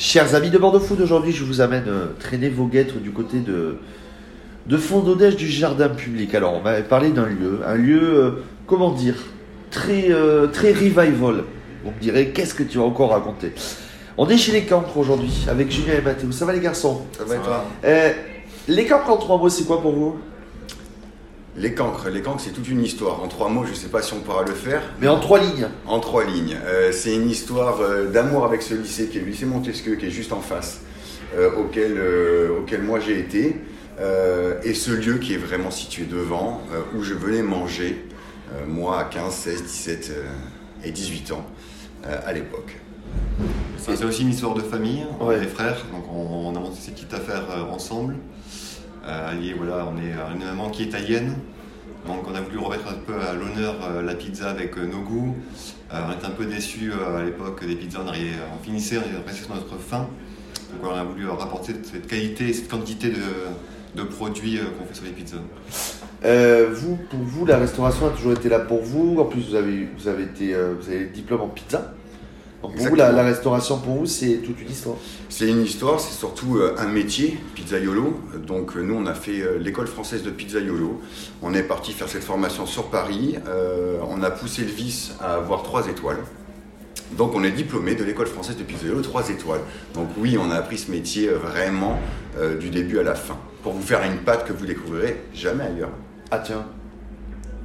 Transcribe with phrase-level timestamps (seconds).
[0.00, 3.40] Chers amis de Bordeaux Food, aujourd'hui je vous amène euh, traîner vos guêtres du côté
[3.40, 3.76] de,
[4.66, 6.34] de Fondodège du jardin public.
[6.34, 8.30] Alors on m'avait parlé d'un lieu, un lieu, euh,
[8.66, 9.16] comment dire,
[9.70, 11.44] très, euh, très revival.
[11.84, 13.52] Vous me direz, qu'est-ce que tu vas encore raconter
[14.16, 16.32] On est chez les cancres aujourd'hui, avec Julien et Mathéo.
[16.32, 17.02] Ça va les garçons?
[17.18, 18.10] Ça va et toi Euh,
[18.68, 20.16] Les cancres en trois mots, c'est quoi pour vous?
[21.60, 23.22] Les cancres, les cancres c'est toute une histoire.
[23.22, 24.80] En trois mots, je sais pas si on pourra le faire.
[24.98, 25.68] Mais en trois lignes.
[25.86, 26.56] En trois lignes.
[26.64, 30.06] Euh, c'est une histoire euh, d'amour avec ce lycée qui est le lycée Montesquieu, qui
[30.06, 30.80] est juste en face,
[31.36, 33.60] euh, auquel, euh, auquel moi j'ai été.
[34.00, 38.06] Euh, et ce lieu qui est vraiment situé devant, euh, où je venais manger,
[38.54, 40.22] euh, moi à 15, 16, 17 euh,
[40.82, 41.44] et 18 ans
[42.06, 42.78] euh, à l'époque.
[43.76, 45.36] Ça, C'est aussi une histoire de famille, on Ouais.
[45.36, 48.16] est des frères, donc on, on a monté cette petite affaire euh, ensemble.
[49.06, 51.34] Euh, voilà, on est une maman qui est italienne,
[52.06, 55.00] donc on a voulu remettre un peu à l'honneur euh, la pizza avec euh, nos
[55.00, 55.36] goûts.
[55.92, 59.20] Euh, on était un peu déçus à l'époque des pizzas, on, arrivait, on finissait, on
[59.20, 60.08] était sur notre faim.
[60.72, 64.94] Donc on a voulu rapporter cette qualité et cette quantité de, de produits qu'on fait
[64.94, 65.38] sur les pizzas.
[66.72, 69.18] Vous, pour vous, la restauration a toujours été là pour vous.
[69.18, 71.92] En plus, vous avez, vous avez, été, vous avez le diplôme en pizza.
[72.60, 74.96] Pour vous, la, restauration, pour vous, c'est toute une histoire.
[75.30, 78.20] C'est une histoire, c'est surtout euh, un métier, pizzaiolo.
[78.46, 81.00] Donc euh, nous, on a fait euh, l'école française de pizzaiolo.
[81.40, 83.36] On est parti faire cette formation sur Paris.
[84.06, 86.18] On a poussé le vice à avoir trois étoiles.
[87.16, 89.62] Donc on est diplômé de l'école française de pizzaiolo, trois étoiles.
[89.94, 91.98] Donc oui, on a appris ce métier vraiment
[92.60, 93.38] du début à la fin.
[93.62, 95.90] Pour vous faire une pâte que vous découvrirez jamais ailleurs.
[96.30, 96.66] Ah tiens.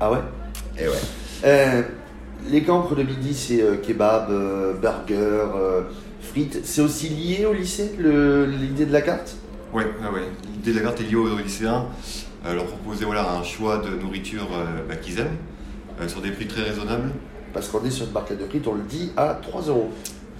[0.00, 0.18] Ah ouais?
[0.78, 1.84] Et ouais.
[2.48, 5.82] Les cancres de midi, c'est euh, kebab, euh, burger, euh,
[6.20, 6.60] frites.
[6.64, 9.36] C'est aussi lié au lycée, l'idée de la carte?
[9.72, 10.26] Ouais, ouais, ouais.
[10.54, 11.86] L'idée de la carte est liée aux lycéens.
[12.44, 14.48] Leur proposer voilà, un choix de nourriture
[14.88, 15.36] bah, qu'ils aiment,
[16.08, 17.10] sur des prix très raisonnables.
[17.52, 19.90] Parce qu'on est sur une barquette de frites, on le dit à 3 euros.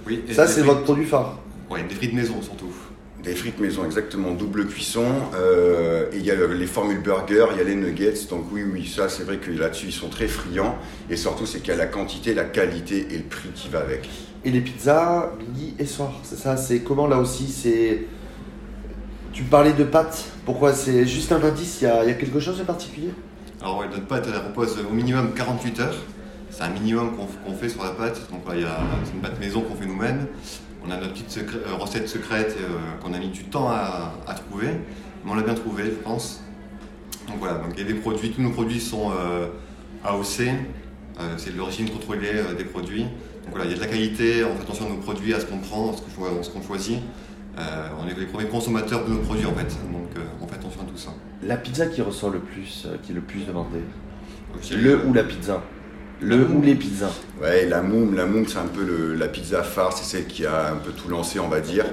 [0.07, 1.37] Oui, et Ça, c'est votre produit phare.
[1.69, 2.73] Ouais, des frites maison surtout.
[3.23, 5.05] Des frites maison, exactement, double cuisson.
[5.35, 8.13] Euh, et il y a le- les formules burger, il y a les nuggets.
[8.29, 10.75] Donc oui, oui, ça c'est vrai que là-dessus ils sont très friands.
[11.09, 13.79] Et surtout c'est qu'il y a la quantité, la qualité et le prix qui va
[13.81, 14.09] avec.
[14.43, 16.13] Et les pizzas, midi et soir.
[16.23, 18.05] C'est ça, c'est comment là aussi C'est.
[19.33, 20.25] Tu parlais de pâtes.
[20.45, 23.11] Pourquoi C'est juste un indice Il y a, il y a quelque chose de particulier?
[23.61, 25.95] Alors ouais, notre pâte elle repose au minimum 48 heures.
[26.49, 27.11] C'est un minimum
[27.45, 28.19] qu'on fait sur la pâte.
[28.31, 30.25] Donc là, il y a- c'est une pâte maison qu'on fait nous-mêmes.
[30.85, 32.67] On a notre petite secré- euh, recette secrète euh,
[33.01, 34.67] qu'on a mis du temps à, à trouver.
[35.23, 36.41] Mais on l'a bien trouvé, je pense.
[37.27, 39.47] Donc voilà, donc il y a des produits, tous nos produits sont euh,
[40.03, 40.49] AOC.
[41.37, 43.03] C'est de l'origine contrôlée des produits.
[43.03, 45.39] Donc voilà, il y a de la qualité, on fait attention à nos produits, à
[45.39, 46.97] ce qu'on prend, à ce qu'on choisit.
[47.59, 50.55] Euh, on est les premiers consommateurs de nos produits en fait, donc euh, on fait
[50.55, 51.11] attention à tout ça.
[51.43, 53.81] La pizza qui ressort le plus, euh, qui est le plus demandée.
[54.75, 55.61] Le ou la pizza?
[56.21, 57.11] Le ou les pizzas
[57.41, 60.45] Ouais, la moum, la moum c'est un peu le- la pizza phare, c'est celle qui
[60.45, 61.85] a un peu tout lancé, on va dire.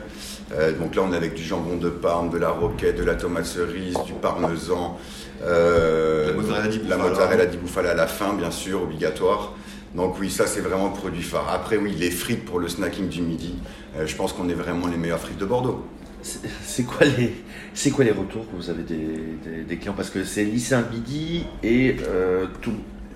[0.54, 3.14] Euh, donc là on est avec du jambon de Parme, de la roquette, de la
[3.14, 4.98] tomate cerise, du parmesan.
[5.42, 7.90] euh, La mozzarella di la bufala.
[7.90, 9.54] à la fin, bien sûr, obligatoire.
[9.94, 11.48] Donc oui, ça c'est vraiment le produit phare.
[11.50, 13.54] Après oui, les frites pour le snacking du midi,
[13.96, 15.82] euh, je pense qu'on est vraiment les meilleures frites de Bordeaux.
[16.20, 17.32] C'est quoi les
[17.72, 18.96] c'est quoi les retours que vous avez des,
[19.44, 19.94] des- des clients?
[19.96, 22.72] Parce que c'est lycéen le midi et euh, tous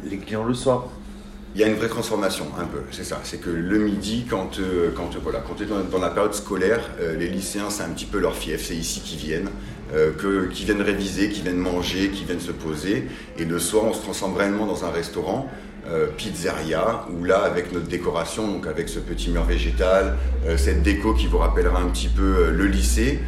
[0.08, 0.88] les clients le soir.
[1.54, 3.20] Il y a une vraie transformation, un peu, c'est ça.
[3.24, 6.80] C'est que le midi, quand, euh, quand, voilà, quand tu es dans, la période scolaire,
[6.98, 9.50] euh, les lycéens, c'est un petit peu leur fief, c'est ici qu'ils viennent,
[9.94, 13.06] euh, que, qu'ils viennent réviser, qu'ils viennent manger, qu'ils viennent se poser.
[13.38, 15.50] Et le soir, on se transforme réellement dans un restaurant,
[16.16, 20.16] pizzeria, où là, avec notre décoration, donc avec ce petit mur végétal,
[20.56, 23.18] cette déco qui vous rappellera un petit peu le lycée,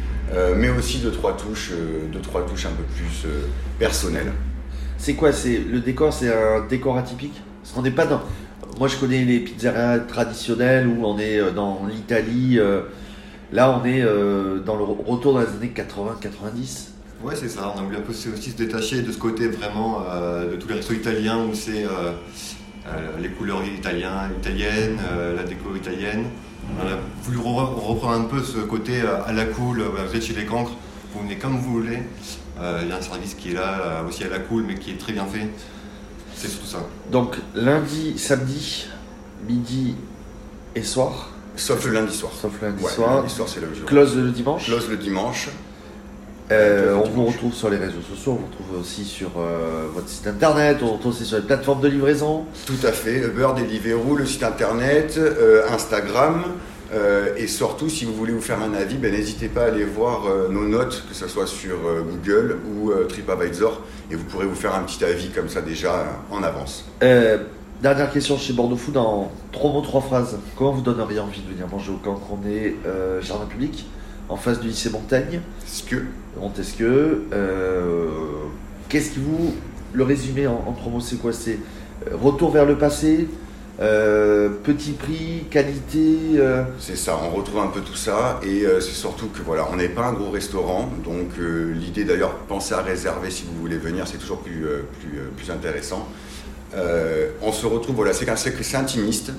[0.55, 1.73] mais aussi deux, trois touches,
[2.13, 3.29] deux, trois touches un peu plus
[3.77, 4.31] personnelles.
[4.97, 7.41] C'est quoi C'est le décor, c'est un décor atypique?
[7.65, 8.21] Parce qu'on n'est pas dans.
[8.77, 12.59] Moi, je connais les pizzerias traditionnelles où on est euh, dans l'Italie.
[12.59, 12.81] euh,
[13.51, 16.89] Là, on est euh, dans le re- retour dans les années 80-90.
[17.23, 17.73] Ouais, c'est ça.
[17.75, 20.01] On a voulu un peu aussi se détacher de ce côté vraiment
[20.51, 21.85] de tous les restos italiens où c'est
[23.19, 24.99] les couleurs italiens, italiennes,
[25.35, 26.25] la déco italienne.
[26.79, 29.81] On a voulu re- reprendre un peu ce côté à la cool.
[29.81, 30.73] Vous êtes chez les cancres,
[31.13, 31.99] vous venez comme vous voulez.
[32.59, 34.97] Il y a un service qui est là aussi à la cool, mais qui est
[34.99, 35.47] très bien fait.
[36.35, 36.79] C'est surtout ça.
[37.11, 38.87] Donc, lundi, samedi,
[39.47, 39.95] midi
[40.75, 42.31] et soir, Sauf le lundi soir.
[42.39, 43.11] sauf le lundi Ouais, soir.
[43.11, 43.85] le lundi soir, c'est le jour.
[43.85, 44.65] Close le dimanche.
[44.65, 45.49] Close le dimanche.
[46.51, 49.87] Euh, le on vous retrouve sur les réseaux sociaux, on vous retrouve aussi sur euh,
[49.93, 52.45] votre site internet, on vous retrouve aussi sur les plateformes de livraison.
[52.67, 53.19] Tout à fait.
[53.19, 56.43] Uber, Deliveroo, le site internet, euh, Instagram.
[56.93, 59.83] Euh, et surtout, si vous voulez vous faire un avis, ben, n'hésitez pas à aller
[59.83, 63.81] voir euh, nos notes, que ce soit sur euh, Google ou TripAdvisor.
[64.11, 66.85] Et vous pourrez vous faire un petit avis comme ça déjà en avance.
[67.81, 70.37] Dernière question chez Bordeaux Food en trois mots, trois phrases.
[70.57, 72.75] Comment vous donneriez envie de venir manger au camp On est
[73.21, 73.85] jardin public,
[74.29, 74.89] en face du lycée
[75.87, 75.97] que
[76.39, 77.25] Montesquieu.
[77.33, 78.07] Euh,
[78.89, 79.53] Qu'est-ce qui vous.
[79.93, 81.33] Le résumé en, en trois mots, c'est quoi?
[81.33, 81.57] C'est
[82.11, 83.27] retour vers le passé,
[83.81, 86.17] euh, petit prix, qualité.
[86.37, 89.67] euh, C'est ça, on retrouve un peu tout ça et euh, c'est surtout que voilà,
[89.71, 93.77] on n'est pas un gros restaurant, donc l'idée d'ailleurs, pensez à réserver si vous voulez
[93.77, 94.65] venir, c'est toujours plus,
[94.99, 96.07] plus, plus intéressant.
[97.41, 99.31] On se retrouve, voilà, c'est c'est c'est intimiste.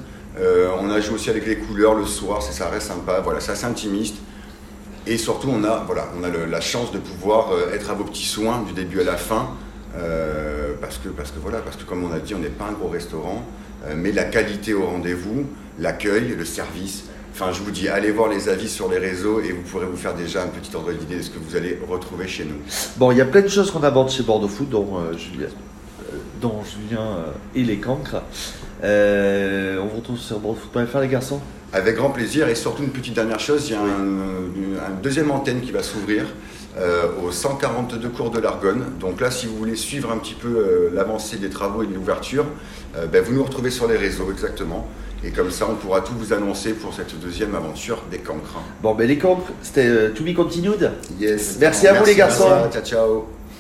[0.80, 3.52] On a joué aussi avec les couleurs le soir, c'est ça reste sympa, voilà, c'est
[3.52, 4.16] assez intimiste.
[5.06, 8.26] Et surtout, on a, voilà, on a la chance de pouvoir être à vos petits
[8.26, 9.50] soins du début à la fin,
[9.98, 12.66] euh, parce que, parce que voilà, parce que comme on a dit, on n'est pas
[12.66, 13.44] un gros restaurant,
[13.86, 15.46] euh, mais la qualité au rendez-vous,
[15.78, 17.04] l'accueil, le service.
[17.32, 19.96] Enfin, je vous dis, allez voir les avis sur les réseaux et vous pourrez vous
[19.96, 22.56] faire déjà un petit ordre d'idée de ce que vous allez retrouver chez nous.
[22.96, 25.48] Bon, il y a plein de choses qu'on aborde chez Bordeaux Food, dont euh, Julien,
[26.40, 28.22] dont Julien et les cancres.
[28.82, 31.40] On vous retrouve sur bordeauxfood.fr, les garçons.
[31.72, 34.04] Avec grand plaisir et surtout une petite dernière chose, il y a un,
[34.54, 36.24] une- un deuxième antenne qui va s'ouvrir
[36.78, 38.84] euh, au 142 cours de l'Argonne.
[39.00, 41.94] Donc là, si vous voulez suivre un petit peu euh, l'avancée des travaux et de
[41.94, 42.44] l'ouverture,
[42.96, 44.86] euh, ben, vous nous retrouvez sur les réseaux exactement.
[45.24, 48.60] Et comme ça, on pourra tout vous annoncer pour cette deuxième aventure des cancres.
[48.82, 50.92] Bon, ben les cancres, c'était To Be Continued.
[51.18, 51.56] Yes.
[51.58, 52.50] Merci à vous, les garçons.
[52.70, 53.35] Ciao, ciao.